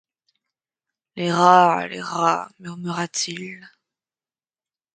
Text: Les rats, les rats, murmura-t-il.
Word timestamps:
Les 1.15 1.31
rats, 1.31 1.87
les 1.87 2.01
rats, 2.01 2.49
murmura-t-il. 2.57 3.69